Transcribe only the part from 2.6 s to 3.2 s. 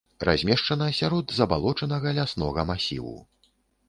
масіву.